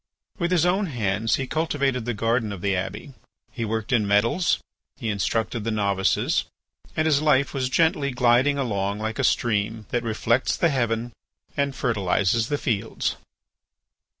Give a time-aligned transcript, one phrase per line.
[0.39, 3.13] With his own hands he cultivated the garden of the Abbey,
[3.51, 4.57] he worked in metals,
[4.97, 6.45] he instructed the novices,
[6.97, 11.13] and his life was gently gliding along like a stream that reflects the heaven
[11.55, 13.15] and fertilizes the fields.